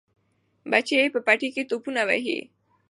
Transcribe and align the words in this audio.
بچي 0.71 0.93
یې 0.99 1.07
په 1.13 1.19
پټي 1.25 1.49
کې 1.53 1.67
ټوپونه 1.69 2.01
وهي. 2.07 2.39